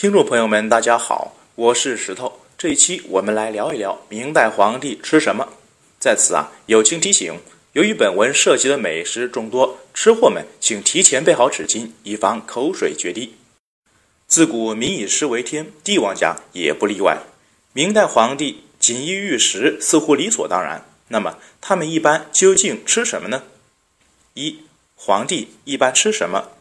[0.00, 2.40] 听众朋友们，大家好，我是石头。
[2.56, 5.46] 这一期我们来聊一聊明代皇帝吃什么。
[5.98, 7.38] 在此啊，友情提醒：
[7.74, 13.34] 由于本文涉及的美食众多，吃货们请提前备好纸巾，以防口水决堤。
[14.26, 17.18] 自古民以食为天，帝王家也不例外。
[17.74, 23.42] 明代皇帝锦衣玉食似乎理所当然，那么他们一般究竟吃什么呢？
[24.32, 24.60] 一、
[24.94, 26.52] 皇帝一般吃什么？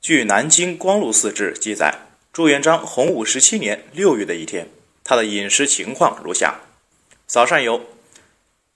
[0.00, 2.07] 据《南京光禄寺志》记载。
[2.38, 4.68] 朱元璋洪武十七年六月的一天，
[5.02, 6.60] 他的饮食情况如下：
[7.26, 7.80] 早膳有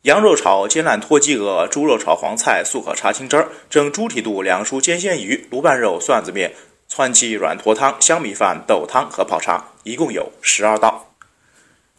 [0.02, 6.52] 羊肉炒煎烂脱鸡鹅，猪肉炒黄菜，素可茶青汁儿，蒸猪蹄肚，两熟煎鲜鱼，卤拌肉，蒜子面，
[6.88, 11.14] 窜气软坨汤，香米饭，豆汤和泡茶，一共有十二道。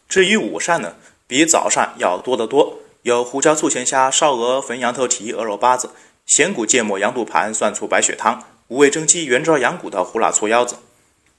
[0.06, 5.88] 至于午膳呢，比早膳要多得多，有胡椒醋咸虾、烧鹅、粉羊头蹄、鹅肉八子、
[6.26, 10.76] 咸骨芥末羊肚盘、蒜醋白血汤、五味蒸鸡、圆汁羊骨的、胡辣醋腰子。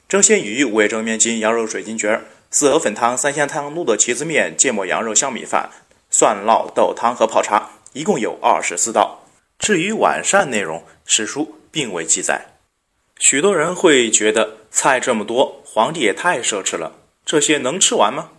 [0.07, 5.71] 蒸鲜鱼、五味蒸面筋、羊肉水晶卷、四鹅粉汤、三鲜汤、卤的茄子面、芥末羊肉香米饭、
[6.11, 9.23] 蒜烙豆汤和泡茶，一共有二十四道。
[9.57, 12.45] 至于晚膳内容，史书并未记载。
[13.17, 16.91] 许多人会觉得菜这么多，皇帝也太奢侈了，
[17.25, 18.29] 这些能吃完吗？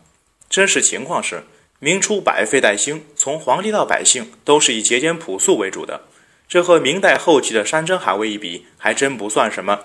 [0.48, 1.42] 真实情况是，
[1.80, 6.02] 明初百废待兴，从皇帝到百姓都是以节俭朴素为主的，
[6.46, 9.80] 这和明代后期的山珍海味一比，还真不算什么。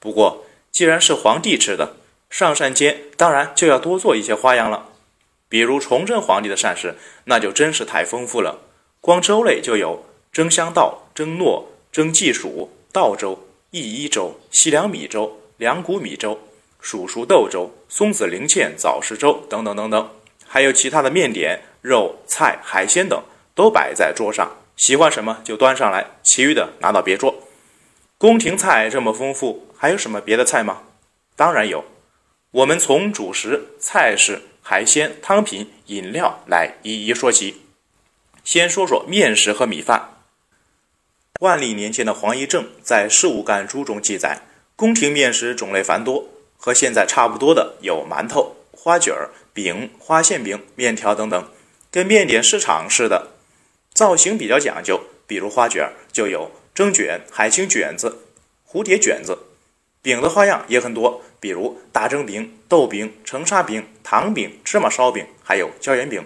[0.00, 1.96] 不过，既然是皇帝吃的，
[2.30, 4.88] 上膳间当然就要多做一些花样了。
[5.50, 8.58] 比如崇祯皇帝的膳食，那就真是太丰富了。
[9.02, 13.38] 光粥类就有蒸香稻、蒸糯、蒸蓟薯、稻粥、
[13.70, 16.40] 薏衣粥、西凉米粥、凉谷米粥、
[16.80, 20.08] 蜀黍豆粥、松子零芡枣食粥等等等等，
[20.46, 23.22] 还有其他的面点、肉、菜、海鲜等，
[23.54, 27.34] 都摆在桌上，喜欢什么就端上来，其余的拿到别桌。
[28.22, 29.66] 宫廷菜这么丰富。
[29.76, 30.82] 还有什么别的菜吗？
[31.34, 31.84] 当然有，
[32.52, 37.62] 我们从主食、菜式、海鲜、汤品、饮料来一一说起。
[38.44, 40.10] 先说说面食和米饭。
[41.40, 44.42] 万历年间的黄一正在《事务干书》中记载，
[44.76, 51.48] 宫廷面食种类繁多，和现在差不多的有馒头、花卷儿、饼、花馅饼、面条等等，
[51.90, 53.32] 跟面点市场似的。
[53.92, 58.18] 造型比较讲究，比如花卷儿就有蒸卷、海青卷子、
[58.66, 59.38] 蝴蝶卷子。
[60.00, 66.24] 饼的花样也很多，比如大蒸饼、豆饼、成沙饼、糖饼、芝麻烧饼，还有椒盐饼。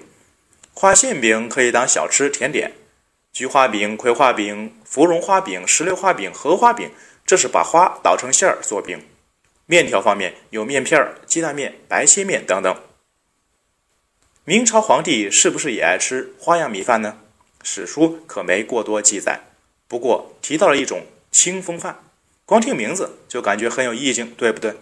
[0.72, 2.72] 花馅饼可以当小吃甜点，
[3.32, 6.90] 菊花饼、葵花饼、芙蓉花饼、石榴花饼、荷花饼，
[7.26, 8.98] 这是把花捣成馅儿做饼。
[9.66, 12.82] 面条方面有面片儿、鸡蛋面、白切面等等。
[14.44, 17.18] 明朝皇帝是不是也爱吃花样米饭呢？
[17.62, 19.40] 史书可没过多记载，
[19.88, 22.00] 不过提到了一种清风饭。
[22.44, 24.74] 光听名字就感觉很有意境，对不对？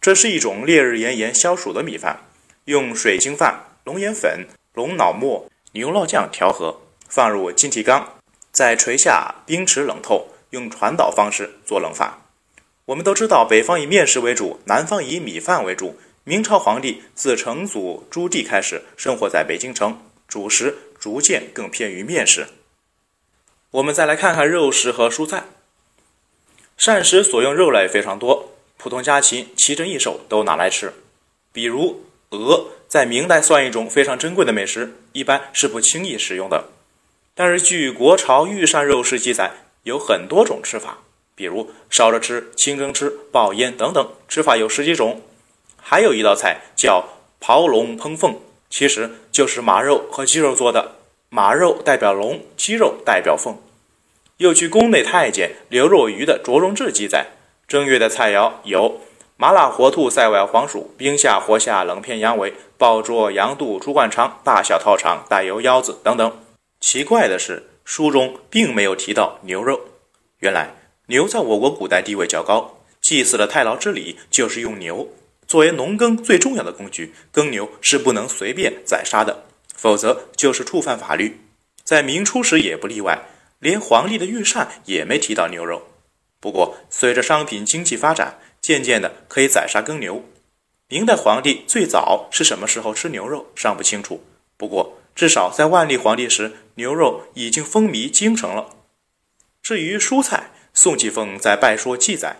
[0.00, 2.20] 这是一种烈日炎炎消暑的米饭，
[2.66, 8.18] 用水晶饭、龙眼粉、龙脑沫、牛酪酱调和，放入金提缸，
[8.50, 12.18] 在垂下冰池冷透，用传导方式做冷饭。
[12.86, 15.98] 我们都知道，北方以面食为主，南方以米饭为主。
[16.24, 22.46] 明朝皇帝自成祖朱棣开始生活在北京城，主食逐渐更偏于面食。
[23.72, 25.44] 我们再来看看肉食和蔬菜。
[26.76, 30.92] 膳食所用肉类非常多，普通家禽奇珍异兽都拿来吃。
[31.52, 36.68] 比如鹅，在明代算一种非常珍贵的美食，一般是不轻易食用的。
[37.34, 39.52] 但是据《国朝御膳肉食》记载，
[39.84, 40.98] 有很多种吃法，
[41.34, 45.22] 比如烧着吃、清蒸吃、爆烟等等，吃法有十几种。
[45.80, 47.08] 还有一道菜叫
[47.40, 48.38] 刨龙烹凤，
[48.68, 50.96] 其实就是马肉和鸡肉做的，
[51.34, 53.56] 马肉代表龙，鸡肉代表凤。
[54.36, 57.28] 又据宫内太监刘若愚的《卓荣志》记载，
[57.66, 59.00] 正月的菜肴有
[59.38, 66.38] 麻辣活兔、塞外黄鼠、冰下活虾、冷片羊尾、爆灼羊肚、猪灌肠、大小套肠、带油腰子等等。
[66.80, 69.80] 奇怪的是，书中并没有提到牛肉。
[70.40, 70.74] 原来
[71.06, 75.08] 牛在我国古代地位较高，祭祀的太牢之礼就是用牛
[75.46, 79.44] 作为农耕最重要的工具，耕牛是不能随便宰杀的，
[79.82, 81.40] 否则就是触犯法律。
[81.82, 83.18] 在明初时也不例外。
[83.58, 85.82] 连皇帝的御膳也没提到牛肉。
[86.40, 90.24] 不过，随着商品经济发展，渐渐的可以宰杀耕牛。
[90.88, 94.22] 明代皇帝最早是什么时候吃牛肉尚不清楚。
[94.56, 98.70] 不过，至少在万历皇帝时，牛肉已经风靡京城了。
[99.62, 102.36] 至于蔬菜，宋继凤在《拜说》记载，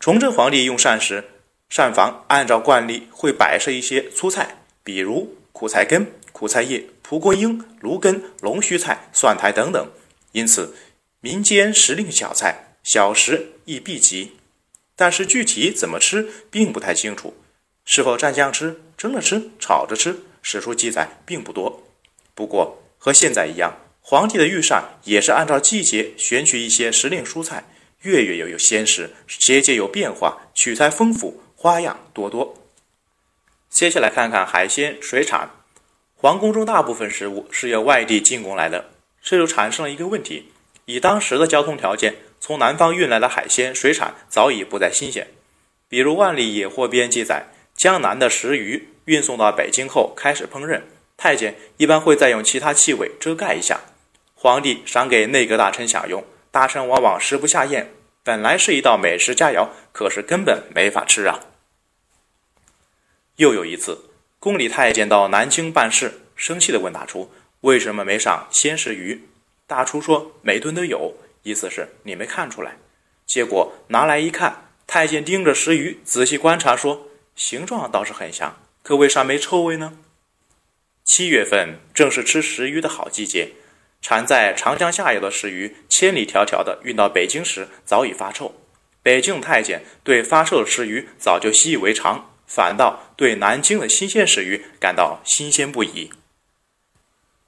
[0.00, 1.22] 崇祯皇帝用膳时，
[1.68, 9.90] 膳房按照惯例会摆设一些粗菜，比如苦菜根、苦菜叶、蒲公英、芦根、龙须菜、蒜苔等等。
[10.32, 10.74] 因此，
[11.22, 14.36] 民间时令小菜，小食亦必及。
[14.94, 17.34] 但是具体怎么吃并不太清楚，
[17.86, 21.82] 是否蘸酱吃、蒸着吃、炒着吃，史书记载并不多。
[22.34, 27.64] 不过和现在一样，皇帝的御膳也是按照季节选取一些时令蔬菜，
[28.02, 32.54] 月月又有鲜食，节节有变化，取材丰富，花样多多。
[33.70, 35.48] 接下来看看海鲜、水产。
[36.18, 38.88] 皇宫中大部分食物是由外地进贡来的，
[39.22, 40.50] 这就产生了一个问题：
[40.86, 45.28] 以当时的交通条件，从南方运来的海鲜、水产早已不再新鲜。
[45.90, 50.80] 比如《万历野货编》记载，江南的石鱼运送到北京后开始烹饪，
[51.18, 53.82] 太监一般会再用其他气味遮盖一下。
[54.34, 57.92] 皇帝赏给内阁大臣享用，大臣往往食不下咽。
[58.24, 61.40] 本来是一道美食佳肴，可是根本没法吃啊。
[63.36, 64.15] 又有一次。
[64.38, 67.30] 宫里太监到南京办事，生气地问大厨
[67.62, 69.22] ：“为什么没上鲜食鱼？”
[69.66, 72.76] 大厨说：“每顿都有，意思是你没看出来。”
[73.26, 79.98] 结果拿来一看，太监盯着食鱼仔细观察，说：“形状倒是很像，可为啥没臭味呢？”
[81.04, 83.52] 七月份正是吃食鱼的好季节，
[84.00, 88.54] 产在长江下游的食鱼千里迢迢地运到北京时，早已发臭。
[89.02, 92.35] 北京太监对发臭的食鱼早就习以为常。
[92.46, 96.10] 反倒对南京的新鲜食鱼感到新鲜不已。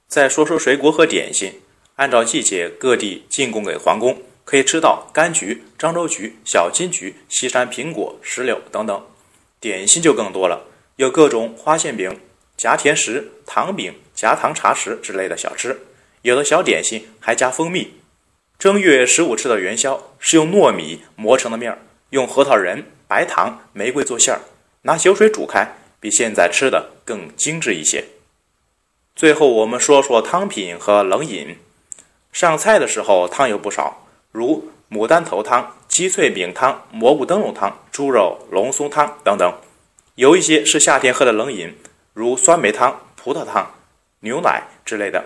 [0.07, 1.61] 再说说水果和点心，
[1.95, 9.05] 按照季节，各地进贡给皇宫，可以吃到柑橘、漳州橘、小金桔、西山苹果、石榴等等。
[9.59, 10.65] 点心就更多了，
[10.95, 12.19] 有各种花馅饼、
[12.57, 15.79] 夹甜食、糖饼、夹糖茶食之类的小吃，
[16.23, 17.93] 有的小点心还加蜂蜜。
[18.57, 21.79] 正月十五吃的元宵是用糯米磨成的面儿，
[22.09, 24.41] 用核桃仁、白糖、玫瑰做馅儿。
[24.83, 28.05] 拿酒水煮开，比现在吃的更精致一些。
[29.13, 31.57] 最后，我们说说汤品和冷饮。
[32.31, 39.53] 上菜的时候汤有不少，如牡丹头汤、鸡脆饼汤、蘑菇灯笼汤、猪肉龙松汤等等。
[40.15, 41.75] 有一些是夏天喝的冷饮，
[42.13, 43.73] 如酸梅汤、葡萄汤、
[44.21, 45.25] 牛奶之类的。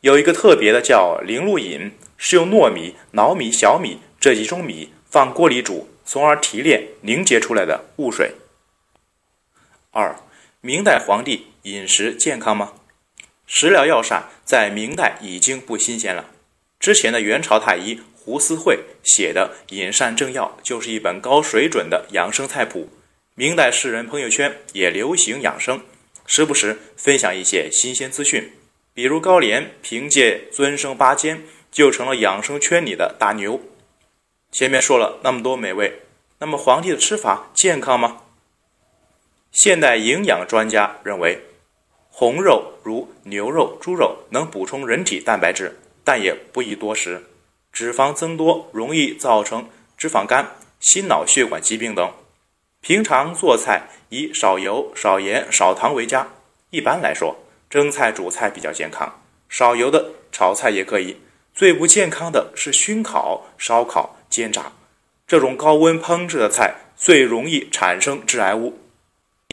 [0.00, 8.32] 有一个特别的叫灵露饮，是用糯米、老米、小米这几种米放锅里煮，从而提炼凝结出来的雾水。
[9.90, 10.16] 二，
[10.60, 12.72] 明代皇帝饮食健康吗？
[13.46, 16.26] 食疗药膳在明代已经不新鲜了。
[16.78, 22.90] 之前的元朝太医胡思慧写的《饮膳正要》就是一本高水准的养生菜谱。
[23.34, 25.80] 明代士人朋友圈也流行养生，
[26.26, 28.52] 时不时分享一些新鲜资讯。
[28.92, 33.60] 比如高廉凭借尊生八坚就成了养生圈里的大牛。
[34.52, 36.02] 前面说了那么多美味，
[36.40, 38.22] 那么皇帝的吃法健康吗？
[39.50, 41.40] 现代营养专家认为，
[42.10, 47.24] 红肉如牛肉、猪肉能补充人体蛋白质，但也不宜多食。
[47.72, 52.12] 脂肪增多容易造成脂肪肝、心脑血管疾病等。
[52.80, 56.28] 平常做菜以少油、少盐、少糖为佳。
[56.70, 57.36] 一般来说，
[57.68, 61.16] 蒸菜、煮菜比较健康，少油的炒菜也可以。
[61.54, 64.72] 最不健康的是熏烤、烧烤、煎炸，
[65.26, 68.78] 这种高温烹制的菜最容易产生致癌物。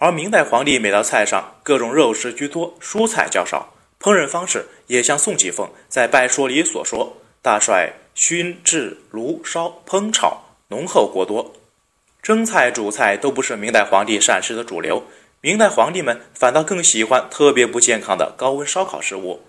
[0.02, 11.54] 而明代皇帝每道菜上各种肉食居多，蔬菜较少，烹饪方式也像宋启凤在《拜说》里所说：“大帅熏制炉烧烹炒，浓厚过多。”
[12.22, 15.02] 蒸菜煮菜都不是明代皇帝膳食的主流，
[15.40, 19.46] 明代皇帝们反倒更喜欢特别不健康的高温烧烤食物。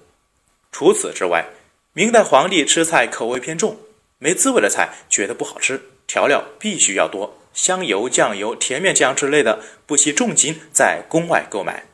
[0.71, 1.45] 除此之外，
[1.93, 3.77] 明代皇帝吃菜口味偏重，
[4.21, 7.37] 没滋味的菜觉得不好吃，调料必须要多。
[7.57, 11.87] 香油、酱油、甜面酱之类的，不惜重金在宫外购买。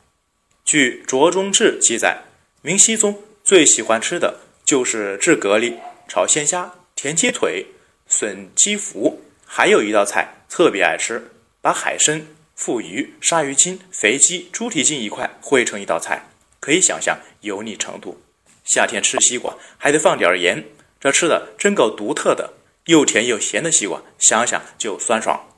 [0.64, 2.22] 据《卓中志》记载，
[2.62, 5.76] 明熹宗最喜欢吃的就是炙蛤蜊、
[6.08, 7.66] 炒鲜虾、甜鸡腿、
[8.08, 9.14] 笋鸡脯，
[9.46, 12.26] 还有一道菜特别爱吃，把海参、
[12.56, 16.28] 腹鱼、鲨鱼筋、肥鸡、猪蹄筋一块烩成一道菜，
[16.58, 18.20] 可以想象油腻程度。
[18.64, 20.64] 夏天吃西瓜还得放点盐，
[20.98, 22.54] 这吃的真够独特的，
[22.86, 25.48] 又甜又咸的西瓜，想想就酸爽。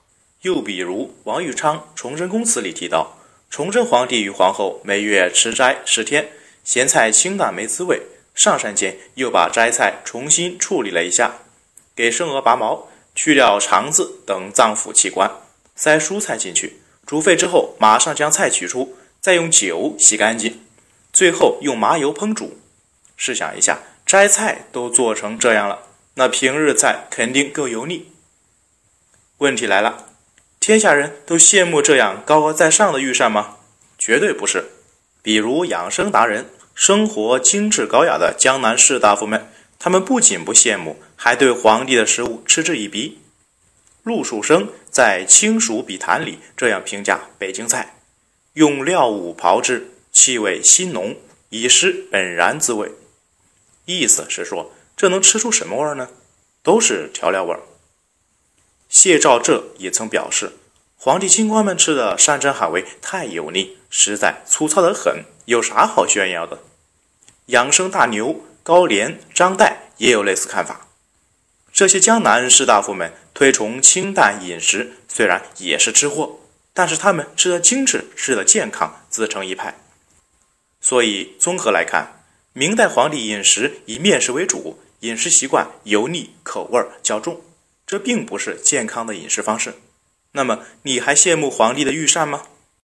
[0.45, 3.17] 又比如王玉昌《崇祯公词》里提到，
[3.49, 6.29] 崇祯皇帝与皇后每月吃斋十天，
[6.63, 8.03] 咸菜清淡没滋味。
[8.35, 11.39] 上山前又把斋菜重新处理了一下，
[11.97, 15.31] 给生鹅拔毛，去掉肠子等脏腑器官，
[15.77, 20.61] 塞蔬菜进去，煮沸之后马上将菜取出，再用酒洗干净，
[21.11, 22.59] 最后用麻油烹煮。
[23.17, 25.85] 试想一下，斋菜都做成这样了，
[26.17, 28.13] 那平日菜肯定更油腻。
[29.39, 30.11] 问题来了。
[30.67, 33.59] 天下人都羡慕这样高高在上的御膳吗？
[33.99, 34.65] 绝对不是。
[35.21, 43.19] 比如养生达人、生活精致高雅的江南士大夫们，他们不仅不羡慕，还对皇帝的食物嗤之以鼻。
[44.05, 47.97] 陆树声在《清暑笔谈》里这样评价北京菜：
[48.55, 51.15] 用料五刨之，气味辛浓，
[51.51, 52.91] 以失本然滋味。
[53.85, 56.09] 意思是说，这能吃出什么味儿呢？
[56.63, 57.61] 都是调料味儿。
[58.95, 60.53] 谢兆浙也曾表示，
[60.97, 66.61] 皇帝清官们吃的山珍海味太油腻，实在粗糙得很，有啥好炫耀的？
[67.47, 70.87] 养生大牛高廉、张岱也有类似看法。
[71.73, 76.39] 这些江南士大夫们推崇清淡饮食，虽然也是吃货，
[76.73, 79.77] 但是他们吃的精致，吃的健康，自成一派。
[80.81, 82.23] 所以综合来看，
[82.53, 87.43] 明代皇帝饮食以面食为主，饮食习惯油腻，口味较重，
[87.95, 89.73] 这并不是健康的饮食方式。
[90.33, 92.43] 那么，你还羡慕皇帝的御膳吗？